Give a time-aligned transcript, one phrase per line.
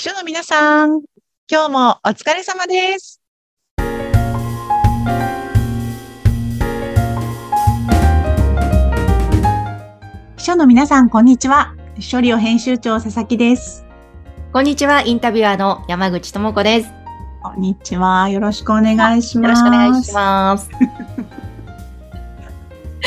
[0.00, 1.02] 秘書の皆さん、
[1.46, 3.20] 今日もお疲れ様です。
[10.38, 11.74] 秘書の皆さん、こんにちは。
[12.10, 13.84] 処理を編集長、佐々木です。
[14.54, 16.90] こんにちは、インタビュアーの山口智子です。
[17.42, 18.30] こんにちは。
[18.30, 19.48] よろしくお願いします。
[19.48, 20.70] よろしくお願いします。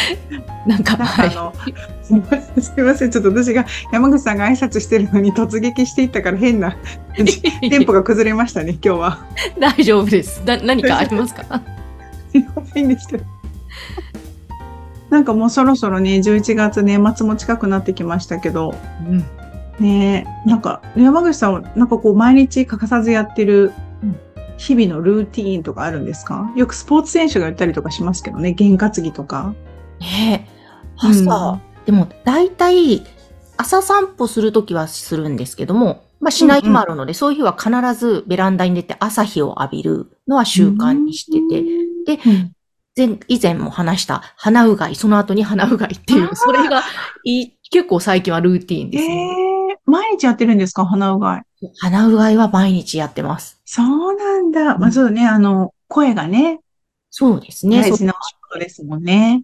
[0.67, 0.97] なんか。
[0.99, 1.53] あの、
[2.03, 3.11] すみません、すみません。
[3.11, 6.75] ちょっと私が山口さんが挨拶してるのに突撃していったから変な
[7.61, 9.19] テンポが崩れましたね、今日は。
[9.59, 10.41] 大丈夫です。
[10.45, 11.61] な、何かありますか？
[12.31, 13.17] すいませんでした。
[15.09, 18.73] なんかもうそろそろね、11月年末も近くなってきましたけど、
[19.07, 19.23] うん。
[19.79, 24.15] ねえ、なんか山口さんはなんかこう毎日欠かさずやってるうん
[24.57, 26.51] 日々のルーティーンとかあるんですか？
[26.55, 29.53] よくスポーツ選手が言ったりとかしますけどね、験担ぎとか。
[29.99, 30.53] ねえ、
[30.97, 33.03] 朝、でも大体、
[33.57, 41.39] 朝散歩するときはするんですけども、まあしない日もあるので、そういう日は必ずベランダに出て朝日を浴びるのは習慣にして
[42.05, 42.51] て、でうん
[42.95, 46.83] 前、以前も話した鼻うがい、その後に鼻うがいっていう、それが
[47.71, 49.35] 結構最近はルーティーンえですね。
[49.71, 50.85] え毎日やってるんですか？
[50.85, 51.43] 鼻うがい。
[51.79, 53.59] 鼻うがいは毎日やってます。
[53.65, 54.75] そうなんだ。
[54.75, 56.61] うんまあそうね、あの、声がね、
[57.09, 57.81] そうですね。
[57.83, 59.43] そう大事なお仕事ですもんね。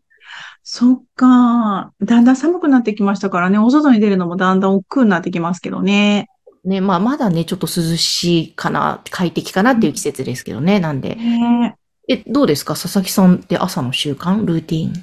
[0.72, 1.94] そっか。
[2.00, 6.28] だんだん寒くなってきましたからね、お外に出るのもだんだん億劫になってきますけどね。
[6.64, 10.80] ね、まあまだね、ちょっと涼しいかな、快適かなっていう季節ですけどね。
[10.80, 11.16] なんで。
[11.16, 11.75] ね
[12.08, 12.75] え、どうですか？
[12.75, 14.45] 佐々木さんって朝の習慣？
[14.45, 14.94] ルーティーン？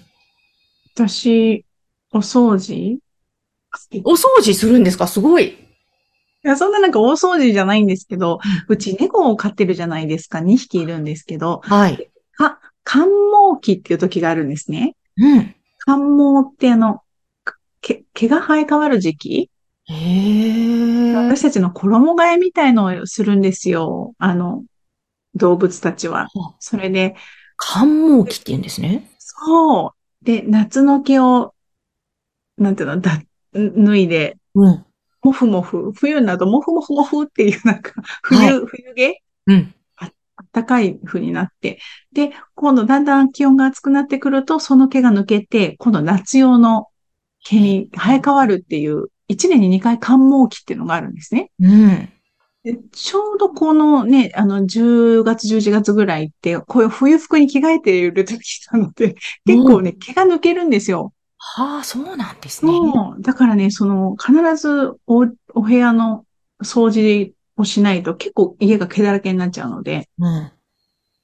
[0.94, 1.64] 私、
[2.12, 3.00] お掃除？
[3.90, 5.08] いお掃除するんですか？
[5.08, 5.58] すごい。
[6.44, 10.38] や、そんななんか大掃除じゃないんですけど、うち猫を飼ってるじゃないですか。
[10.38, 12.08] 2匹いるんですけど、はい。
[12.36, 14.94] か、寒毛期っていう時があるんですね。
[15.18, 15.55] うん。
[15.86, 17.00] 寒毛ってあの、
[17.80, 19.50] 毛、毛が生え変わる時期？
[19.88, 24.14] 私たちの衣替えみたいのをするんですよ。
[24.18, 24.64] あの、
[25.36, 26.26] 動物たちは。
[26.58, 27.14] それで、
[27.56, 29.08] 寒毛期って言うんですね。
[29.18, 30.24] そう。
[30.24, 31.54] で、夏の毛を、
[32.58, 33.22] なんていうの、だ、
[33.54, 34.84] 脱いで、うん。
[35.22, 39.22] もふもふ、冬になるともふもふもふっていうなんか、冬、はい冬毛？
[39.46, 39.74] うん。
[40.56, 41.78] 暖かい風になって。
[42.12, 46.86] で、今度だんだん気温が暑くなってくると、その毛が抜けて、今度夏用の
[47.44, 51.50] 毛に生え変わるっていう、1年に2回寒毛期っていうのがあるんですね。
[51.60, 52.08] うん。
[52.64, 58.40] でちょうどこのね、あの、10月、11月ぐらいって、こういう冬服に着替えている時
[58.72, 59.14] なので、
[59.44, 61.12] 結構ね、毛が抜けるんですよ。
[61.38, 62.72] はあ、そうなんですね。
[62.72, 63.22] そう。
[63.22, 66.24] だからね、その、必ずお、お部屋の
[66.62, 70.52] 掃除をしないと結構家が毛だらけになっちゃうので、うん。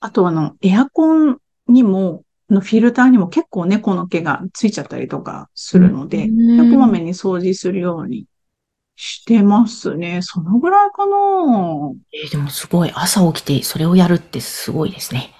[0.00, 1.38] あとあの、エアコン
[1.68, 8.26] にも、あのフィルターにも結構猫の毛がついちゃったりとかするので、うんこまめに掃除するように
[8.96, 10.20] してますね。
[10.22, 11.16] そのぐらいかな。
[12.12, 12.92] えーでもすごい。
[12.94, 15.32] 朝起きてそれをやるってすごいですね。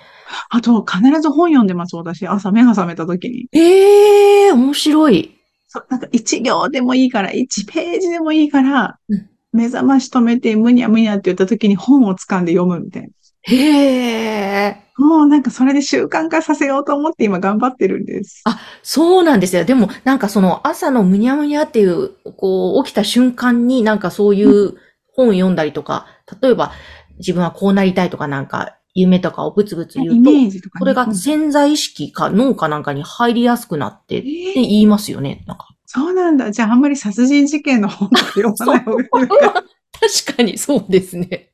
[0.49, 2.27] あと、必ず本読んでます、私。
[2.27, 3.49] 朝目が覚めた時に。
[3.53, 5.37] ええ面白い。
[5.69, 13.09] そうなんか一行でもいいから、一ページでもいいから、うん目覚まし止めて、むにゃむにゃって言った時に本を掴んで読むみたいな。
[13.43, 14.83] へえ。
[14.97, 18.43] もうなんかそれで習慣化させようと思って今頑張ってるんです。
[18.45, 19.65] あ、そうなんですよ。
[19.65, 24.75] でも、なんかその朝のむにゃむにゃっていう、こう、起きた瞬間になんかそういう
[25.15, 26.07] 本読んだりとか、
[26.41, 26.73] 例えば
[27.19, 30.51] 自分はこうなりたいとかなんか夢とかをブツブツ言イうと、ね。
[30.79, 35.45] それがうん潜在意識か脳かなんかに入りやすくなってってえー言いますよね。
[35.47, 35.69] なんか。
[35.95, 36.51] そうなんだ。
[36.51, 39.09] じゃああんまり殺人事件の本とか読まない方がいい。
[39.11, 41.51] 確かにそうですね。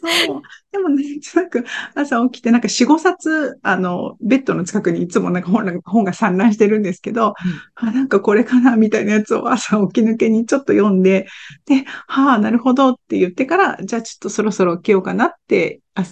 [0.00, 0.42] そう。
[0.72, 1.60] でもね、なんか
[1.94, 7.34] 朝起きてなんか4、5冊、あの、ベッドの近くにいつもなんか本が本が散乱してるんですけど、
[7.74, 11.26] あ、なんかこれかなみたいなやつを朝起き抜けにちょっと読んで、
[11.66, 16.04] で、はあ、なるほどって言ってから、じゃあちょっとそろそろ起きようかなって、あ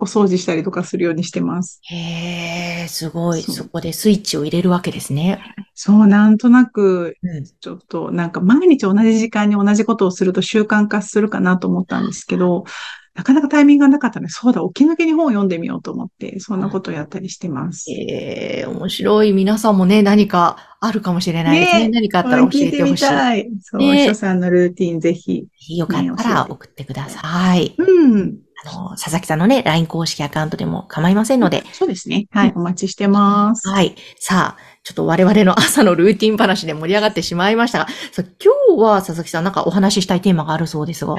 [0.00, 1.80] お掃除したりとかするようにしてます。
[1.90, 3.42] へえ、すごい。
[3.42, 5.40] そこでスイッチを入れるわけですね。
[5.80, 7.44] そう、なんとなく、うん。
[7.44, 12.64] ちょっとなんか毎日同じ時間に同じことをすると習慣化するかなと思ったんですけど、
[13.14, 17.88] なかなかタイミングがなかったので、そうだ、起き抜けに本を読んでみようと思って、そんなことをやったりしてます。
[17.92, 19.32] ええ、面白い。
[19.32, 21.80] 皆さんもね、何かあるかもしれないですね。
[21.84, 23.04] ね何かあったら教えてほしい。
[23.04, 23.48] たい。
[23.60, 25.46] そう、ね秘書さんのルーティンぜひ。
[25.76, 27.76] よかったら送ってください。
[27.78, 28.38] うん。
[28.64, 31.62] あの、佐々木さんのね、LINE 公式アカウントでも構いませんので。
[31.72, 32.26] そうですね。
[32.30, 33.68] はい、お待ちしてます。
[33.68, 33.94] はい。
[34.18, 41.16] さあ、ちょっと我々の朝のルーティン話で盛り上がってしまいましたが、今日は佐々木さんなんかお話ししたいテーマがあるそうですが。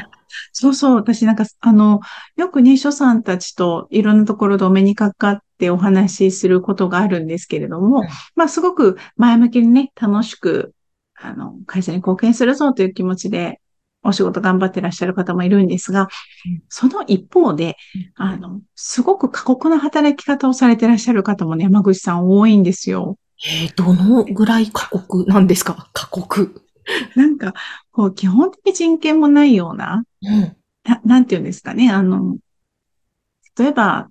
[0.52, 0.96] そうそう。
[0.96, 2.02] 私なんか、あの、
[2.36, 10.74] よくね、秘書さんたちといろんなところでお目にかかってお話しすることがあるんですけれども、うんまあ、すごく前向きにね、楽しく、
[11.16, 13.59] あの、会社に貢献するぞという気持ちで
[14.04, 16.08] お仕事頑張ってらっしゃる方もいるんですが、
[16.70, 17.76] その一方で、
[18.16, 23.18] あの、すごく過酷な働き方をされてらっしゃる方もね、山口さん多いんですよ。
[23.46, 25.90] えー、どのぐらい過酷なんですか？
[25.94, 26.62] 過酷。
[27.16, 27.54] なんか、
[27.92, 30.56] こう、基本的人権もないような、うん。
[30.84, 32.38] ななんていうんですかね、あの、
[33.58, 34.10] 例えば、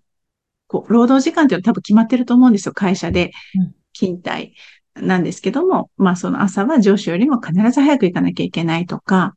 [0.67, 3.75] こう、労働時間っていうのは多分決まってると思うんですよ、会社でうん。
[3.95, 4.55] 勤怠
[4.95, 9.35] なんですけども、まあその朝は上司よりも必ず早く行かなきゃいけないとか、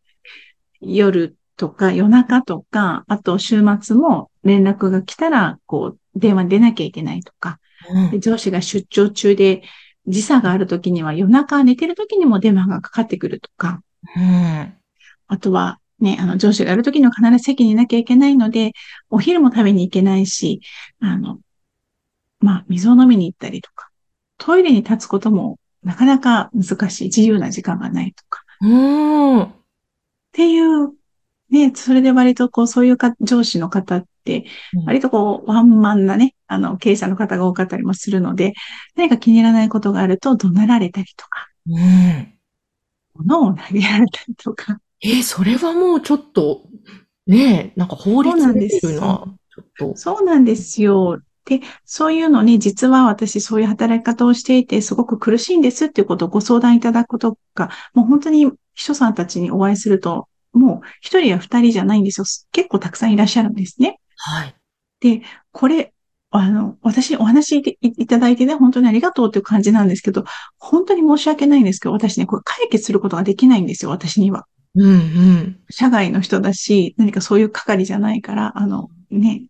[0.82, 8.12] 夜とか夜中とか、あと週末も連絡が来たら、こう、電話に出なきゃいけないとか、うん。
[8.12, 9.64] で上司が出張中で
[10.08, 13.82] 時差がある時には夜中寝てる時にも電話がかかってくるとか、
[14.16, 14.74] うん。
[15.28, 18.74] あとはね、あの上司がやる時には必ず席にいなきゃいけないので、
[19.10, 20.62] お昼も食べに行けないし、
[21.00, 21.40] あの、
[22.40, 23.90] まあ、水を飲みに行ったりとか、
[24.40, 29.54] トイレに立つこともなかなか難しい、自由な時間がないとか、うん。
[30.32, 30.94] っていう、
[31.50, 34.46] ね、それで割とこう、そういうか上司の方って、
[34.86, 38.54] 割とこう、ワンマンなね、あの、経営者の方が多かったりもするので、
[38.96, 42.34] 何か気に入らないことがあると怒鳴られたりとか、うん。
[43.16, 46.64] 物を投げられたりとか、えーそれはもうちょっと、
[47.28, 49.96] ねえ、なんか法律な、ちょっと。
[49.96, 51.20] そうなんですよ。
[51.46, 58.52] で、そういうのに、実は私そういう働き方をしていて、すごく苦しいんですっていうことをご相談いただくことが、もう本当に
[58.82, 62.26] 秘書さんたちにお会いすると、もう一人や二人じゃないんですよ。
[62.52, 64.00] 結構たくさんいらっしゃるんですね。
[64.18, 64.56] はい。
[65.00, 65.94] で、これ、
[66.32, 70.24] あの、私お話いいただいてね、本当にありがとうっていう感じなんですけど、
[70.58, 74.48] 本当に申し訳ないんですけど、私ね、これ解決することができないんですよ、私には。
[74.74, 75.60] うんうん。
[75.70, 79.44] 社外の人だし、何かそういう係じゃないから、あの、ね。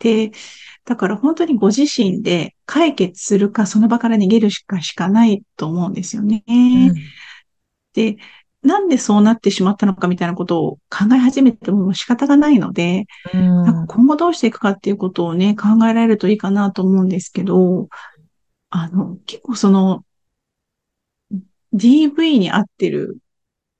[0.00, 0.32] で、
[0.84, 6.42] だから本当にご自身で解決するか、その場から逃げるしかしかないと思うんですよね。
[7.92, 8.16] で、
[8.64, 17.88] なんでそうなってしまったのかみたいなことを考え始めても仕方がないので、うん今後どうしていくかっていうことをね、考えられるといいかなと思うんですけど、
[18.70, 20.04] あの、結構その、
[21.74, 23.18] DV に遭ってる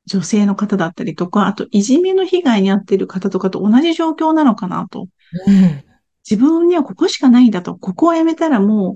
[0.06, 5.08] 女性の方だったりとか、あといじめの被害に遭ってる方とかと同じ状況なのかなと。
[5.46, 5.84] うん。
[6.28, 7.76] 自分にはここしかないんだと。
[7.76, 8.94] ここを辞めたらもう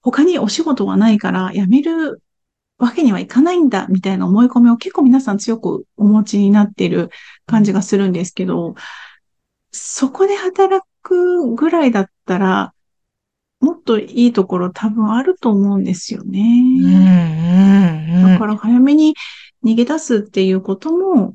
[0.00, 2.22] 他にお仕事はないから辞める
[2.82, 7.10] わけにはいかないんだみたいな思い込みを結構皆さん強くお持ちになっている
[7.46, 8.74] 感じがするんですけど、
[9.70, 12.74] そこで働くぐらいだったら、
[13.60, 16.30] もっといいところ多分あると思うんですようん。
[16.32, 18.08] ね。
[18.16, 18.32] うん。
[18.32, 19.14] だから早めに
[19.64, 21.32] 逃げ出すっていうことも、やっ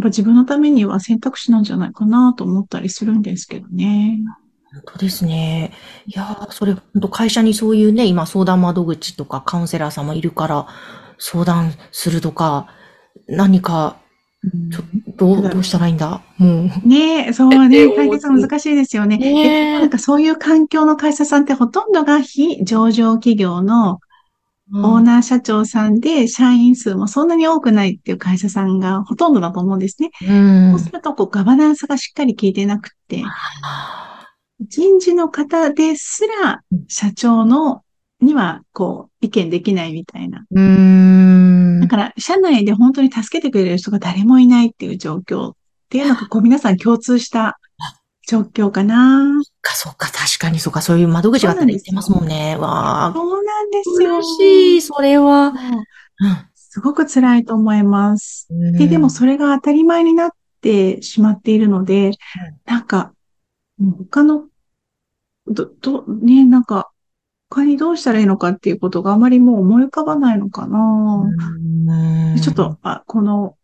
[0.00, 4.18] ぱ自分のためには選択肢なんじゃないかなと思ったりするんですけどね。
[4.84, 5.72] 本当ですね。
[6.06, 10.66] いやー、それ、本当会社にそういうね、今相談窓口とかカウンセラーさんもいるから、
[11.18, 12.68] 相談するとか、
[13.26, 13.96] 何か、
[14.70, 14.82] ちょ
[15.16, 16.22] どう、どうしたらいいんだ？
[16.38, 16.88] もう。
[16.88, 19.16] ねえ、そうえね、で解決難しいですよね。
[19.16, 23.98] ねなんかそういう環境の会社さんってほとんどが非上場企業の
[24.74, 30.10] オーナー社長さんで、社員数もそんなに多くないっていう会社さんがほとんどだと思うんですね。
[30.22, 30.70] うん。
[30.72, 33.22] そうすると、こう、ガバナンスがしっかり効いてなくて、
[33.64, 34.05] あ
[34.60, 37.82] 人事の方ですら、社長の、
[38.20, 40.38] には、こう、意見できないみたいな。
[40.38, 41.80] ーうーん。
[41.80, 45.54] だから、社内で本当に助けてくれる人が誰もいないっていう状況っ
[45.90, 47.58] ていうのが、こう、皆さん共通した
[48.26, 49.40] 状況かな。
[49.60, 52.56] か、そっか、確かに、そっか、そういう窓口があったら言ってますもんね。
[52.56, 54.18] わあ、そうなんですよ。
[54.20, 55.52] 苦しい、それは。
[55.52, 55.60] もう
[56.54, 58.48] すごく辛いと思います。
[58.50, 62.10] うんで、でもそれが当たり前になってしまっているので、
[62.64, 63.12] なんか、
[63.78, 64.44] 他の、
[65.46, 66.90] ど、ど、ね、なんか、
[67.48, 70.78] 他にどうしたらいいのかっていうことがあまりもう思い浮かばないのかな。
[70.78, 73.54] うんでちょっと、あ、この、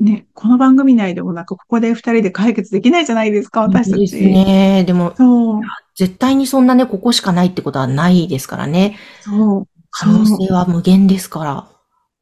[0.00, 4.24] ね、この番組内でもなんかここで二人で解決できないじゃないですか、私たですち。
[4.24, 4.84] ね。
[4.86, 5.60] でも、そう、
[5.94, 8.96] 絶対にそんなね、ここしかないってことはないですからね。
[9.20, 9.68] そう。
[9.90, 11.68] 可能性は無限ですから。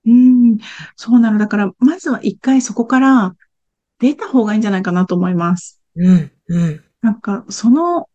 [0.07, 0.59] うん、
[0.97, 1.39] そうなの。
[1.39, 3.35] だから、まずは一回そこから
[4.01, 5.81] 出た方がいいんじゃないかなと思います。
[5.95, 6.85] うん、うん。
[7.03, 8.09] なんか、その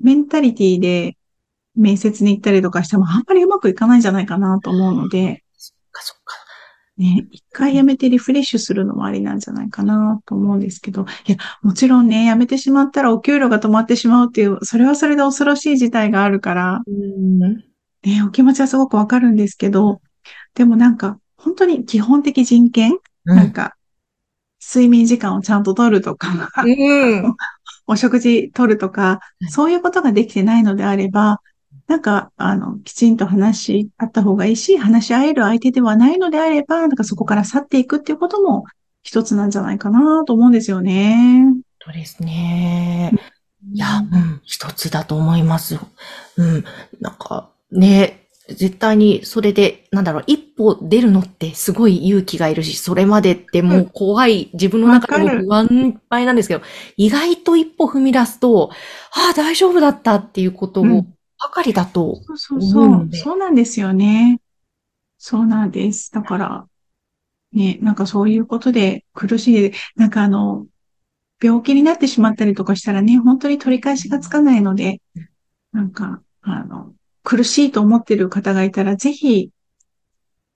[0.00, 1.16] メンタリティで
[1.74, 6.36] 面接に行ったりとかしてもあんまりうまくいかないんじゃないかなと思うので、そっか、そっか。
[6.96, 17.40] ね、一回やめてリフレッシュするのもありなんじゃないかなと思うんですけど、いや、もちろんね、やめてしまったらお給料が止まってしまうっていう、それはそれで恐ろしい事態があるから、うん。
[17.40, 20.02] ね、お気持ちはすごくわかるんですけど、
[20.54, 23.76] でもなんか、本当に基本的人権、なんか、
[24.62, 26.28] 睡眠時間をちゃんと取るとか、
[26.64, 27.34] うん。
[27.90, 29.18] お食事取るとか、
[29.48, 31.40] そういうことができてないのであれば、
[31.88, 38.64] なんか、あの、きちんと話し合った方がいいし、話し合える相手ではないのであれば、なんかそこから去っていくっていうことも
[39.02, 41.46] 一つなんじゃないかなと思うんですよね。
[41.84, 43.10] そうですね。
[43.72, 45.80] いや、うん、一つだと思います。
[46.36, 46.64] うん、
[47.00, 56.62] なんか、ね、絶対にそれで、なんだろう、一歩出るのってすごい勇気がいるし、それまでってもう怖い、自分の中でも不安いっぱいなんですけど、
[56.96, 58.70] 意外と一歩踏み出すと、
[59.12, 63.08] ああ、大丈夫だったっていうことをうんばかりだと、そうそうそう思うの。
[63.08, 64.40] でそうなんですよね。
[65.16, 66.12] そうなんです。
[66.12, 66.66] だから、
[67.52, 70.66] ね、なんかそういうことで苦しい、なんかあの、
[71.42, 75.00] 病気になってしまったりとかしたらね、本当に取り返しがつかないので、
[75.72, 76.92] なんか、あの、
[77.22, 79.50] 苦しいと思っている方がいたら、ぜひ、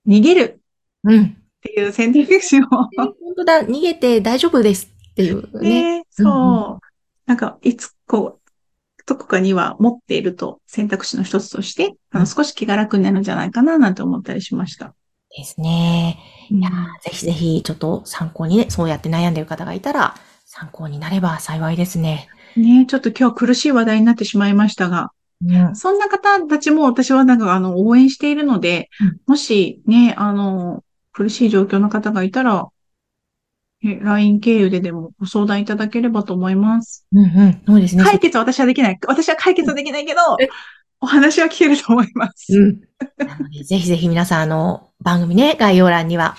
[0.07, 0.61] 逃げる
[1.03, 1.23] うん。
[1.23, 5.99] っていう選択肢を、本当だ、逃げて大丈夫ですっていうね。
[5.99, 6.85] ね、そう。
[7.25, 8.45] なんか、いつ、こう、
[9.05, 14.95] どこかには持っていると選択肢の一つとして、あの、少し気が楽になるんじゃないかな、なんて思ったりしました。
[15.35, 16.17] ですね。
[16.49, 16.71] いいやー
[17.03, 22.29] ぜひぜひ、ちょっと参考にね、そうやって悩んでる方がいたら、参考になれば幸いですね。
[22.55, 25.11] ねちょっと今日苦しい話題になってしまいましたが、
[25.47, 25.75] うん。
[25.75, 32.67] そんな方たちも私はなんかあの、応援しているので、うんもしね、あの、苦しい状況の方がいたら、
[33.83, 37.05] え LINE 経由ででもご相談いただければと思います。
[37.13, 37.61] うんうん。
[37.65, 38.03] そうですね。
[38.03, 38.99] 解決は私はできない。
[39.07, 40.49] 私は解決はできないけどえ、
[40.99, 42.57] お話は聞けると思います。
[42.57, 42.79] うん。
[43.63, 46.35] ぜひぜひ皆さん、あの、番組ね、概要欄には、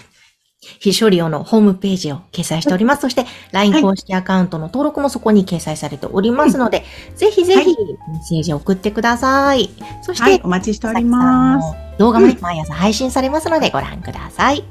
[0.61, 3.03] 非処理用のホームページを掲載しております。
[3.03, 6.85] そして、は LINE い公式アカウントの登録もそこに掲載されておりますので、
[7.15, 9.71] ぜひぜひはいメッセージを送ってください。
[10.03, 11.75] そして、はい、お待ちしております。
[11.99, 14.65] 動画もね、うん毎朝配信されますのでご覧ください。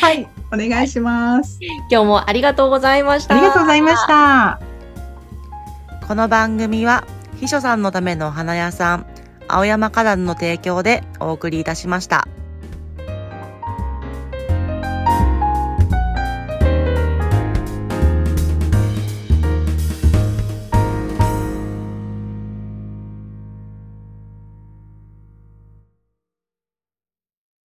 [0.00, 1.58] はい、お願いします。
[1.90, 3.34] 今日もありがとうございました。
[3.36, 4.60] ありがとうございました。
[6.06, 7.04] この番組は
[7.38, 9.06] 秘書さんのためのお花屋さん
[9.46, 12.27] 青山花壇の提供でお送りいたしました。